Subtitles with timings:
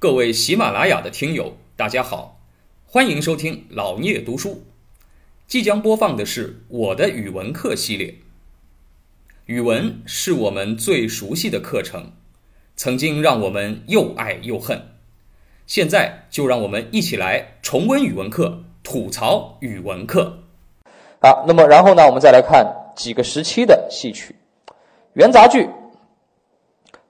[0.00, 2.38] 各位喜马拉雅的听友，大家好，
[2.86, 4.62] 欢迎收听老聂读书。
[5.48, 8.14] 即将播放的是我的语文课系列。
[9.46, 12.12] 语文是我们最熟悉的课程，
[12.76, 14.80] 曾经让我们又爱又恨。
[15.66, 20.44] 现在就让我们一起来重温语文课，吐槽语文课。
[21.20, 24.36] 好，那么然后呢，我们再来看几个时期的戏曲。
[25.14, 25.68] 元杂剧，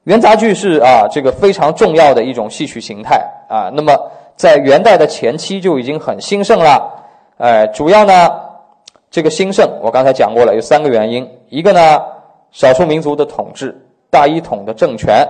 [0.09, 3.71] 元杂剧是啊这个非常重要的一种戏曲形态啊。
[3.75, 3.95] 那么
[4.37, 6.91] 在元代的前期就已经很兴盛了。
[7.37, 8.31] 哎，主要呢
[9.11, 11.29] 这个兴盛，我刚才讲过了，有三个原因。
[11.51, 12.03] 一个呢，
[12.53, 15.29] 少数民族的统治，大一统的政权。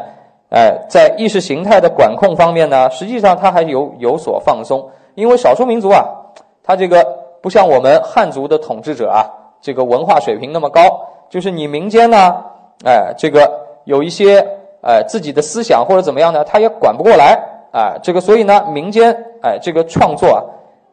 [0.50, 6.06] 哎，在意识形态的管控方面呢，实际上它还有有所放松，因为少数民族啊，
[6.62, 7.04] 它这个
[7.42, 9.26] 不像我们汉族的统治者啊，
[9.60, 10.82] 这个文化水平那么高，
[11.28, 12.44] 就是你民间呢。
[12.84, 13.50] 哎，这个
[13.82, 14.46] 有一些
[14.80, 17.38] 哎自己的思想或者怎么样呢，他也管不过来
[17.72, 17.98] 啊。
[18.02, 20.40] 这个所以呢，民间哎这个创作啊，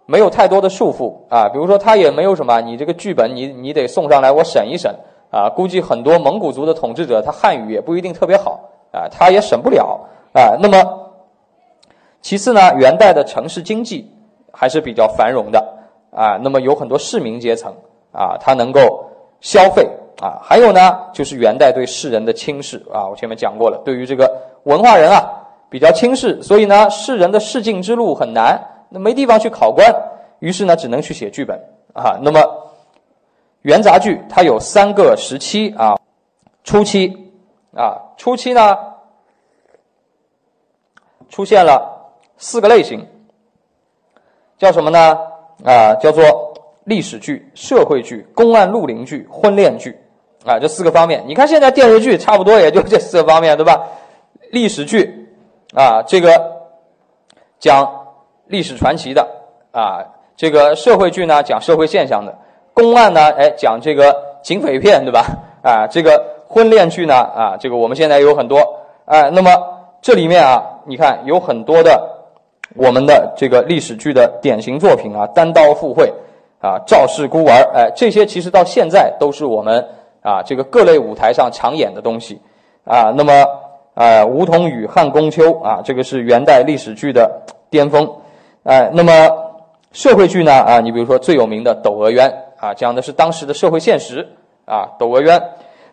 [0.05, 1.47] 没有太多的束缚啊。
[1.49, 4.93] 比如说他也没有什么，你这个剧本你你得送上来我审一审
[5.31, 5.49] 啊。
[5.49, 8.59] 估计很多蒙古族的统治者他汉语也不一定特别好
[8.91, 9.99] 啊，他也审不了
[10.33, 10.57] 啊。
[10.59, 11.11] 那么
[12.21, 14.11] 其次呢，元代的城市经济
[14.51, 15.63] 还是比较繁荣的
[16.11, 16.39] 啊。
[16.41, 17.71] 那么有很多市民阶层
[18.11, 19.05] 啊，他能够
[19.41, 19.87] 消费。
[20.25, 24.27] 啊，还有呢，就是元代对士人的轻视啊，我前面讲过了，对于这个
[24.63, 25.23] 文化人啊
[25.69, 28.59] 比较轻视，所以呢，士人的仕进之路很难，
[28.89, 29.93] 那没地方去考官，
[30.39, 31.55] 于是呢，只能去写剧本
[31.93, 32.17] 啊。
[32.23, 32.41] 那么
[33.61, 35.95] 元杂剧它有三个时期啊，
[36.63, 37.31] 初期
[37.75, 38.75] 啊，初期呢
[41.29, 43.07] 出现了四个类型，
[44.57, 45.19] 叫什么呢？
[45.63, 46.23] 啊，叫做
[46.85, 49.95] 历史剧、社会剧、公案录陵剧、婚恋剧。
[50.45, 53.81] 啊，这四个方面，你看现在电视剧差不多也就这四个方面，对吧？
[54.51, 55.27] 历史剧
[55.73, 56.29] 啊，这个
[57.57, 58.05] 讲
[58.45, 59.27] 历史传奇的
[59.71, 60.05] 啊，
[60.37, 62.37] 这个社会剧呢讲社会现象的，
[62.75, 65.25] 公案呢哎讲这个警匪片，对吧？
[65.63, 68.59] 啊，这个婚恋剧呢啊，这个我们现在有很多
[69.05, 69.49] 哎，那么
[69.99, 72.07] 这里面啊，你看有很多的
[72.75, 76.13] 我们的这个历史剧的典型作品啊，单刀赴会
[76.61, 79.83] 啊，赵氏孤儿，哎，这些其实到现在都是我们。
[80.25, 82.41] 啊，这个各类舞台上常演的东西，
[82.83, 83.31] 啊，那么，
[83.93, 87.29] 呃，梧桐雨、汉宫秋，啊，这个是元代历史剧的
[87.69, 88.11] 巅峰，
[88.63, 89.11] 哎，那么
[89.91, 92.27] 社会剧呢，啊，你比如说最有名的《窦娥冤》，
[92.59, 94.27] 啊，讲的是当时的社会现实，
[94.65, 95.39] 啊，《窦娥冤》，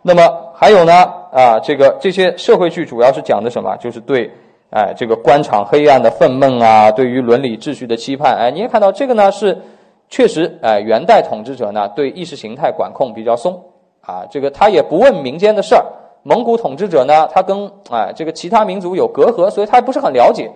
[0.00, 0.22] 那么
[0.54, 0.94] 还有呢，
[1.30, 3.76] 啊，这个这些社会剧主要是讲的什么？
[3.76, 4.30] 就是对，
[4.70, 9.60] 哎，这个官场黑暗的愤懑啊，对于伦理秩序的期盼，哎，你也看到这个呢是
[10.08, 13.62] 确实，哎，元代统治者呢对意识形态管控比较松。
[14.06, 15.84] 啊，这个他也不问民间的事儿。
[16.24, 20.48] 蒙古统治者呢，他跟哎这个其他民族有隔阂，所以他不是很了解。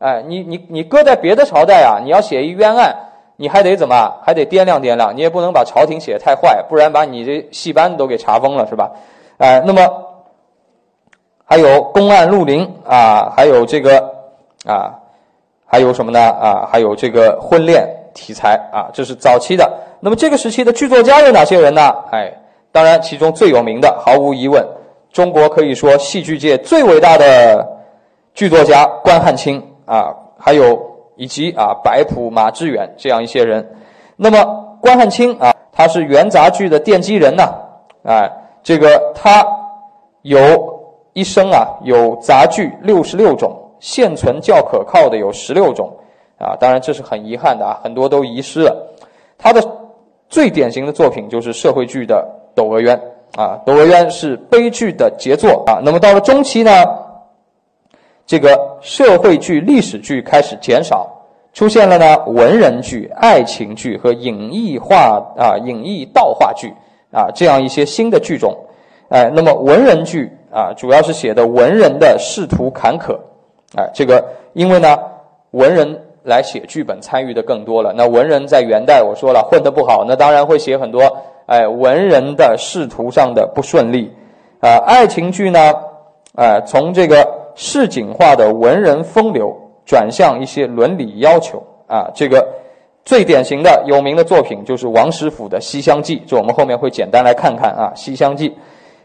[0.00, 2.92] 哎，你你你搁在别的朝代啊，你要写一冤案，
[3.36, 4.14] 你还得怎么？
[4.24, 8.90] 还得掂量掂量，你也不能把朝廷写的太坏，不然把你这戏班子都给查封了，是吧？
[9.38, 9.80] 哎，那么
[11.44, 14.12] 还有公案录林啊，还有这个
[14.66, 14.92] 啊，
[15.64, 16.18] 还有什么呢？
[16.20, 19.72] 啊，还有这个婚恋题材啊，这是早期的。
[20.00, 21.94] 那么这个时期的剧作家有哪些人呢？
[22.10, 22.32] 哎。
[22.72, 24.66] 当然，其中最有名的，毫无疑问，
[25.12, 27.68] 中国可以说戏剧界最伟大的
[28.32, 30.80] 剧作家关汉卿啊，还有
[31.16, 33.76] 以及啊白朴、马致远这样一些人。
[34.16, 37.52] 那么关汉卿啊，他是元杂剧的奠基人呐，
[38.04, 38.32] 哎，
[38.62, 39.46] 这个他
[40.22, 40.40] 有
[41.12, 45.94] 一生啊，有杂剧六十六种，现存较可靠的有十六种
[46.38, 46.56] 啊。
[46.58, 48.94] 当然这是很遗憾的啊，很多都遗失了。
[49.36, 49.62] 他的
[50.30, 52.26] 最典型的作品就是社会剧的。
[52.54, 53.00] 《窦娥冤》
[53.40, 55.80] 啊，《窦娥冤》是悲剧的杰作啊。
[55.84, 56.70] 那么到了中期呢，
[58.26, 61.08] 这个社会剧、历史剧开始减少，
[61.52, 66.72] 出现了呢文人剧、爱情剧和隐逸化啊、隐逸道化剧
[67.10, 68.56] 啊这样一些新的剧种。
[69.08, 73.18] 哎，那么文人剧啊，主要是写的文人的仕途坎坷。
[73.76, 74.96] 哎，这个因为呢，
[75.50, 77.92] 文人来写剧本参与的更多了。
[77.94, 81.02] 那文人在元代我说了混得不好，那当然会写很多。
[81.52, 84.10] 哎，文人的仕途上的不顺利，
[84.60, 85.74] 啊，爱情剧呢，
[86.34, 89.54] 啊，从这个市井化的文人风流
[89.84, 92.48] 转向一些伦理要求，啊，这个
[93.04, 98.48] 最典型的有名的作品就是王实甫的《西厢记》，这我们后面会简单来看看啊，《西厢记》。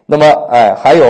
[0.06, 1.06] 那么，哎，还有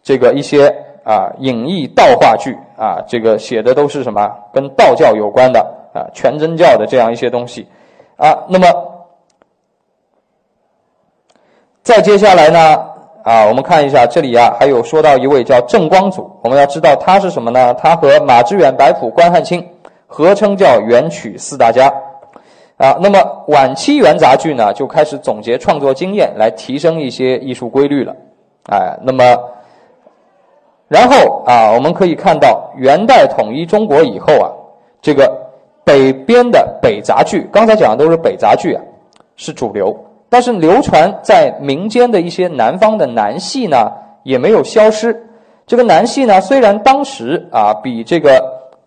[0.00, 0.72] 这个一些
[1.02, 5.58] 啊隐逸道化剧啊，这个写的都是什么跟道教有关的
[5.92, 7.66] 啊，全真教的这样一些东西，
[8.16, 8.68] 啊，那么。
[11.86, 12.58] 再接下来呢，
[13.22, 17.72] 啊，我们看一下这里啊，还有说到一位叫郑光祖，我们要知道他是什么呢？
[17.74, 19.64] 他和马致远、白朴、关汉卿
[20.08, 21.86] 合称叫元曲四大家。
[22.76, 28.12] 啊，那么晚期元杂剧呢，就开始总结创作经验，来提升一些艺术规律了。
[28.68, 29.22] 哎，那么，
[30.88, 34.50] 然后啊，我们可以看到元代统一中国以后啊，
[35.00, 35.32] 这个
[35.84, 38.82] 北边的北杂剧，刚才讲的都是北杂剧啊，
[39.36, 39.96] 是主流。
[40.28, 43.92] 但是流传在民间的一些南方的南戏呢，
[44.22, 45.28] 也没有消失。
[45.66, 48.42] 这个南戏呢，虽然当时啊比这个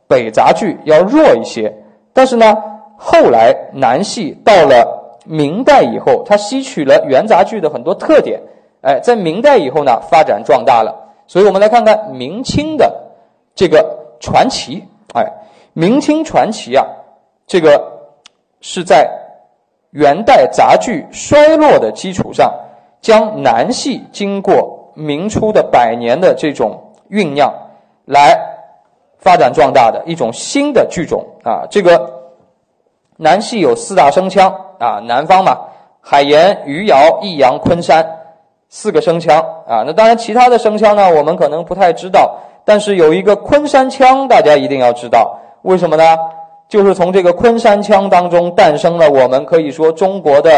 [0.08, 1.76] 北杂剧要弱一些，
[2.14, 2.64] 但是呢。
[3.02, 8.42] 后来南戏到了明代以后，它吸取了元杂剧的很多特点，
[8.82, 10.94] 哎，在明代以后呢发展壮大了。
[11.26, 12.94] 所以我们来看看明清的
[13.56, 14.84] 这个传奇，
[15.14, 15.26] 哎，
[15.72, 16.86] 明清传奇啊，
[17.48, 17.82] 这个
[18.60, 19.10] 是在
[19.92, 22.54] 元代杂剧衰落的基础上，
[23.02, 27.54] 将南戏经过明初的百年的这种酝酿
[28.06, 28.38] 来
[29.18, 32.20] 发展壮大的一种新的剧种啊，这个。
[33.22, 34.50] 南戏有四大声腔
[34.80, 35.58] 啊，南方嘛，
[36.00, 38.16] 海盐、余姚、益阳、昆山
[38.70, 39.84] 四个声腔啊。
[39.86, 42.38] 那当然，其他的声腔呢，我们可能不太知道。
[42.64, 46.18] 但是有一个昆山腔，大家一定要知道，为什么呢？
[46.70, 50.52] 就是从这个昆山腔当中诞生了我们可以说中国的，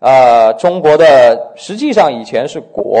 [0.00, 3.00] 呃，中国的实际上以前是国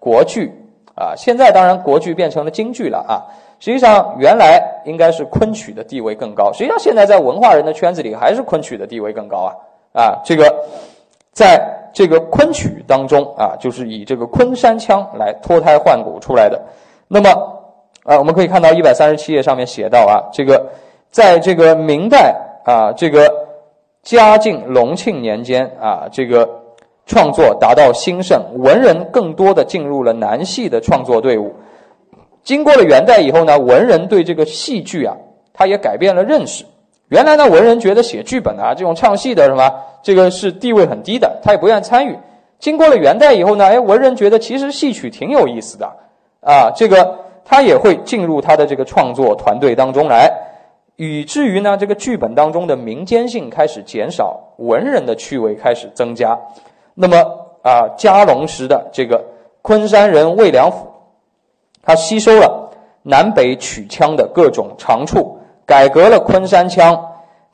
[0.00, 0.52] 国剧
[0.96, 3.22] 啊，现在当然国剧变成了京剧了啊。
[3.62, 6.50] 实际上，原来应该是昆曲的地位更高。
[6.50, 9.52] 实际上，现在在文化人的圈子里，还是昆曲的地位更高啊！
[9.92, 10.64] 啊，这个
[11.34, 11.60] 在
[11.92, 16.58] 这个昆曲当中啊，就是以这个昆山腔来脱胎换骨出来的。
[17.06, 17.28] 那么，
[18.04, 20.66] 啊，我们可以看到一百三十七页上面写到啊，这个
[21.10, 22.34] 在这个明代
[22.64, 23.28] 啊，这个
[24.02, 26.48] 嘉靖、隆庆年间啊，这个
[27.06, 31.54] 创作达到兴盛，文人更多的进入了南戏的创作队伍。
[32.42, 35.16] 经过了元代以后呢，文人对这个戏剧啊，
[35.52, 36.64] 他也改变了认识。
[37.08, 39.68] 原来呢，文人觉得写剧本啊，这种唱戏的什么，
[40.02, 42.16] 这个是地位很低的，他也不愿参与。
[42.60, 45.86] 经过了元代以后呢，哎，文人觉得其实戏曲挺有意思的
[46.40, 50.30] 啊，这个他也会进入他的这个创作团队当中来，
[51.00, 56.38] 以至于呢，这个剧本当中的民间性开始减少，文人的趣味开始增加。
[56.92, 57.16] 那么
[57.62, 59.24] 啊，嘉隆时的这个
[59.62, 60.86] 昆山人魏良辅。
[61.82, 62.70] 他吸收了
[63.02, 67.02] 南北曲腔的各种长处，改革了昆山腔，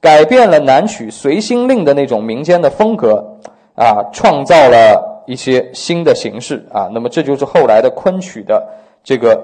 [0.01, 3.39] 改变了南曲随心令的那种民间的风格，
[3.77, 6.91] 啊，创造了一些新的形式啊。
[6.93, 8.67] 那么这就是后来的昆曲的
[9.05, 9.41] 这个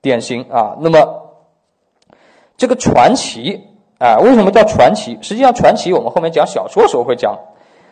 [0.00, 0.74] 典型啊。
[0.80, 1.23] 那么
[2.56, 3.60] 这个传奇
[3.98, 5.18] 啊，为什么叫传奇？
[5.20, 7.38] 实际上，传奇我们后面讲小说时候会讲，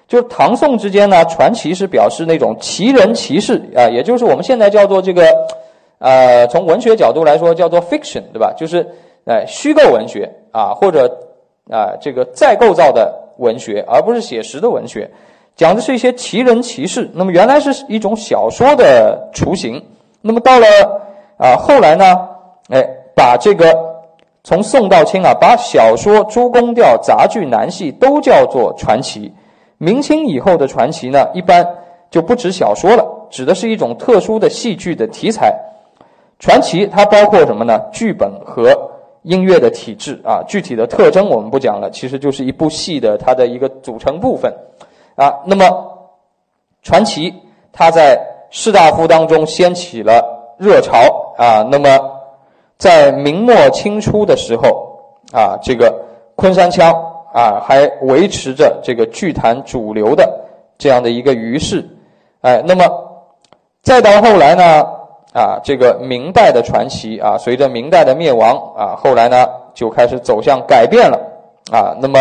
[0.09, 5.27] 就是唐宋之间呢，传奇是表示那种奇人奇事啊，也就是我们现在叫做这个。
[6.05, 8.53] 呃，从文学角度来说，叫做 fiction，对吧？
[8.57, 8.85] 就是，
[9.25, 11.07] 哎，虚构文学啊，或者
[11.71, 15.09] 啊，这个再构造的文学，而不是写实的文学，
[15.55, 17.09] 讲的是一些奇人奇事。
[17.15, 19.81] 那么原来是一种小说的雏形。
[20.21, 20.67] 那么到了
[21.39, 22.29] 啊，后来呢，
[22.71, 23.73] 哎，把这个
[24.45, 29.33] 从宋到清啊，把小说、诸宫调、杂剧、南戏都叫做传奇。
[29.79, 31.67] 明清以后的传奇呢，一般
[32.11, 35.55] 就不指小说了，指的是一种特殊的戏剧的题材。
[36.39, 37.81] 传奇它包括什么呢？
[37.93, 38.77] 剧本和
[39.23, 44.53] 音乐的体制啊，具体的特征我们不讲了，其实就是一部戏的它的一个组成部分
[45.15, 45.33] 啊。
[45.47, 45.65] 那么，
[46.83, 47.33] 传奇
[47.73, 50.99] 它在士大夫当中掀起了热潮
[51.39, 51.63] 啊。
[51.71, 51.89] 那么，
[52.79, 54.99] 在明末清初的时候
[55.33, 55.95] 啊，这个
[56.37, 56.93] 昆山腔
[57.33, 60.29] 啊还维持着这个剧坛主流的
[60.79, 61.89] 这样的一个余势，
[62.41, 62.85] 哎，那么
[63.83, 64.87] 再到后来呢？
[65.35, 71.19] 啊，这个明代的传奇啊，随着明代的灭亡啊，后来呢就开始走向改变了
[71.73, 71.97] 啊。
[72.03, 72.19] 那么，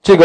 [0.00, 0.24] 这个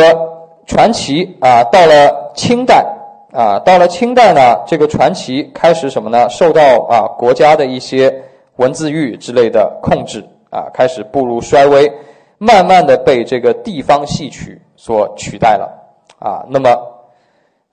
[0.67, 2.85] 传奇啊，到了清代
[3.33, 6.29] 啊，到了清代呢，这个传奇开始什么呢？
[6.29, 8.13] 受到啊国家的一些
[8.57, 11.91] 文字狱之类的控制啊，开始步入衰微，
[12.37, 15.67] 慢慢的被这个地方戏曲所取代了
[16.19, 16.45] 啊。
[16.47, 16.69] 那么。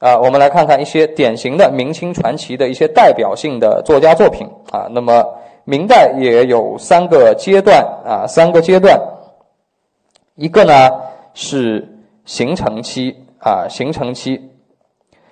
[0.00, 4.88] 啊，我们来看看一些典型的明清传奇的一些代表性的作家作品啊。
[4.90, 5.22] 那么
[5.64, 8.98] 明代也有三个阶段啊，三个阶段。
[10.36, 10.72] 一个呢
[11.34, 11.86] 是
[12.24, 14.40] 形成期啊，形成期，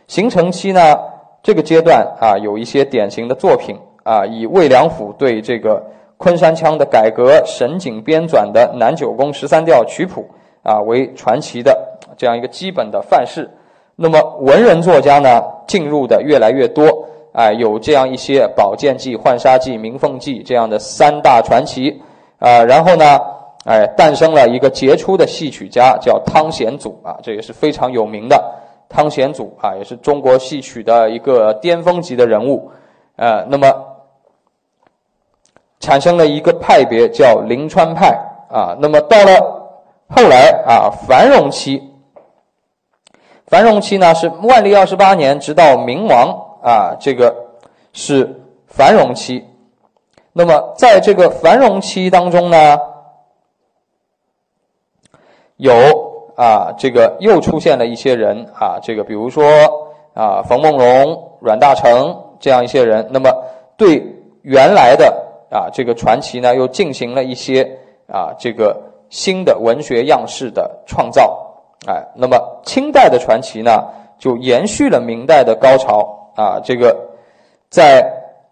[0.09, 0.99] 形成期呢
[1.43, 5.81] 这个阶段啊有一些典型的作品啊，以魏良辅对这个
[6.17, 10.29] 昆山腔的改革、沈景编纂的南九宫十三调曲谱
[10.65, 11.79] 啊为传奇的
[12.17, 13.49] 这样一个基本的范式。
[13.95, 22.00] 那么文人作家呢，进入的越来越多，哎，有这样一些《宝剑记》《浣纱记》《鸣凤记》这样的三大传奇，
[22.38, 23.21] 啊，然后呢，
[23.65, 28.43] 哎，诞生了一个杰出的戏曲家，叫汤显祖啊，这也是非常有名的
[28.88, 32.71] 汤显祖啊，也是中国戏曲的一个巅峰级的人物，
[33.16, 33.71] 呃，那么
[35.80, 38.18] 产生了一个派别叫临川派
[38.50, 39.71] 啊，那么到了
[40.09, 41.83] 后来啊，繁荣期。
[43.47, 47.35] 繁荣期呢是万历二十八年，直到明亡啊，这个
[47.92, 49.45] 是繁荣期。
[50.33, 52.78] 那么在这个繁荣期当中呢，
[55.57, 55.73] 有
[56.38, 59.45] 啊，这个又出现了一些人啊，这个比如说
[60.14, 63.09] 啊，冯梦龙、阮大铖这样一些人。
[63.11, 63.28] 那么
[63.76, 64.00] 对
[64.42, 65.12] 原来的
[65.50, 67.64] 啊这个传奇呢，又进行了一些
[68.07, 68.80] 啊这个
[69.11, 71.57] 新的文学样式的创造。
[71.88, 73.83] 哎，那么清代的传奇呢，
[74.16, 76.61] 就延续了明代的高潮啊。
[76.62, 76.97] 这个
[77.68, 78.00] 在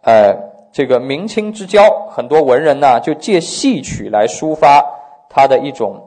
[0.02, 0.35] 呃
[0.73, 4.85] 这个明清之交，很多文人呢就借戏曲来抒发
[5.28, 6.06] 他的一种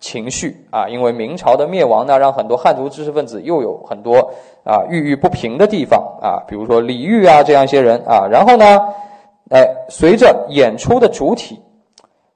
[0.00, 0.88] 情绪啊。
[0.88, 4.32] 因为明朝的灭亡呢，让很多汉族知识分子又有很多
[4.64, 6.42] 啊郁郁不平的地方啊。
[6.48, 8.26] 比如说李煜啊这样一些人啊。
[8.28, 8.80] 然后呢，
[9.50, 11.62] 哎，随着演出的主体。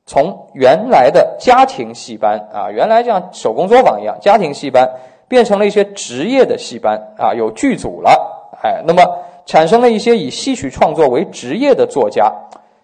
[0.06, 4.86] 从原来的家庭戏班啊，原来像手工作坊一样家庭戏班，
[5.28, 9.02] 变成了一些职业的戏班啊，有剧组了，哎，那么
[9.46, 12.30] 产生了一些以戏曲创作为职业的作家。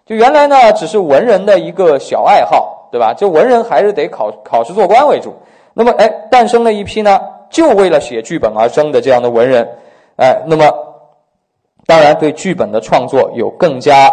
[0.03, 3.13] 就原来呢，只是文人的一个小爱好，对吧？
[3.13, 5.33] 就文人还是得考考试做官为主。
[5.73, 7.19] 那么，哎，诞生了一批呢，
[7.49, 9.67] 就为了写剧本而生的这样的文人，
[10.17, 10.65] 哎，那么
[11.85, 14.07] 当然对剧本的创作有更加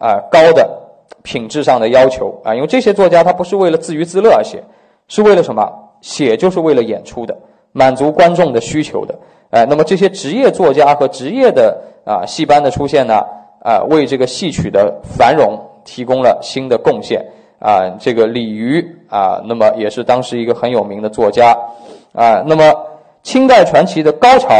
[0.00, 0.80] 啊高的。
[1.22, 4.62] 品质上的要求啊，因为这些作家他不是为了自娱自乐而写，
[5.08, 5.66] 是为了什么？
[6.02, 7.34] 写就是为了演出的，
[7.72, 9.14] 满足观众的需求的。
[9.48, 13.24] 哎，那么这些职业作家和职业的啊戏班的出现呢，
[13.64, 17.24] 啊，为这个戏曲的繁荣提供了新的贡献
[17.64, 17.88] 啊。
[17.98, 21.56] 这个李渔啊，那么也是当时一个很有名的作家
[22.12, 22.44] 啊。
[22.44, 22.62] 那么
[23.22, 24.52] 清代传奇的高潮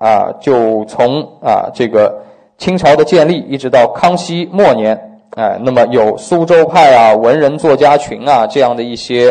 [0.00, 2.12] 啊，就从啊这个
[2.58, 5.06] 清朝的建立一直到康熙末年。
[5.36, 9.30] 哎，那么有苏州派啊、文人作家群啊这样的一些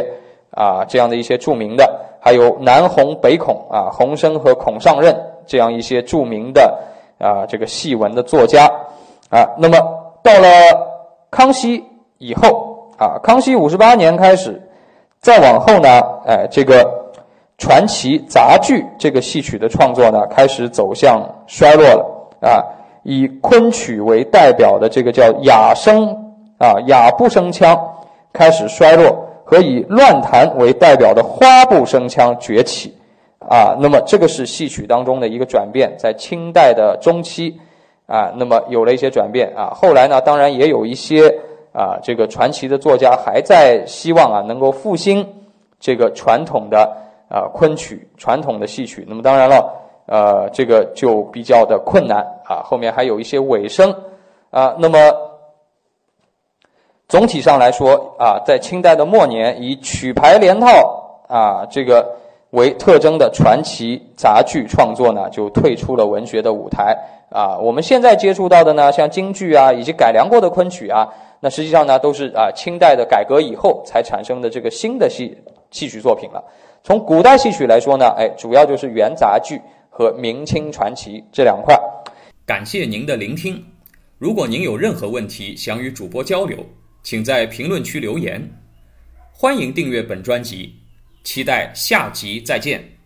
[0.52, 5.14] 啊这样的一些著名的，还有南洪、北孔啊、洪升和孔尚任
[5.46, 6.74] 这样一些著名的
[7.20, 8.66] 啊这个戏文的作家
[9.30, 9.44] 啊。
[9.58, 9.78] 那么
[10.24, 10.48] 到了
[11.30, 11.84] 康熙
[12.18, 12.69] 以后
[13.00, 14.62] 啊，康熙五十八年开始，
[15.22, 16.86] 再往后呢，哎，这个
[17.58, 22.06] 传奇杂剧这个戏曲的创作呢，开始走向衰落了
[22.42, 22.62] 啊。
[23.04, 26.06] 以昆曲为代表的这个叫雅声
[26.58, 27.80] 啊雅部声腔
[28.34, 32.94] 开始衰落，和以乱弹为代表的花部声腔崛起
[33.40, 33.78] 啊。
[33.80, 37.58] 那么这个是戏曲当中的一个转变，在清代的中期
[38.08, 39.72] 啊，那么有了一些转变啊。
[39.74, 41.34] 后来呢，当然也有一些
[41.80, 45.26] 啊这个传奇的作家还在希望啊能够复兴
[45.80, 46.98] 这个传统的
[47.30, 49.06] 啊昆曲传统的戏曲。
[49.08, 49.78] 那么当然了。
[50.12, 53.94] 呃，这个就比较的困难啊，后面还有一些尾声
[54.50, 54.74] 啊。
[54.80, 54.98] 那么
[57.08, 60.68] 总体上来说啊，在清代的末年，以曲牌连套
[61.28, 62.16] 啊这个
[62.52, 66.98] 为特征的传奇杂剧创作呢，就退出了文学的舞台
[67.30, 67.58] 啊。
[67.58, 71.08] 我们现在接触到的呢，像京剧啊，以及改良过的昆曲啊，
[71.40, 75.38] 那实际上呢，都是啊清代的改革以后才产生的这个新的戏
[75.72, 76.44] 戏曲作品了。
[76.84, 79.62] 从古代戏曲来说呢，哎，主要就是元杂剧。
[79.92, 81.78] 和明清传奇这两块，
[82.46, 83.62] 感谢您的聆听。
[84.18, 86.58] 如果您有任何问题想与主播交流，
[87.04, 88.42] 请在评论区留言。
[89.34, 90.74] 欢迎订阅本专辑，
[91.24, 92.99] 期待下集再见。